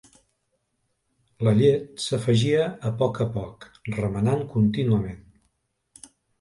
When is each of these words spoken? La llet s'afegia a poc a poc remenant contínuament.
La 1.47 1.53
llet 1.59 1.91
s'afegia 2.07 2.65
a 2.91 2.93
poc 3.03 3.21
a 3.27 3.29
poc 3.37 3.69
remenant 4.01 4.45
contínuament. 4.57 5.25